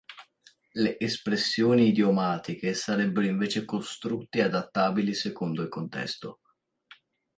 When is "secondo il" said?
5.13-5.69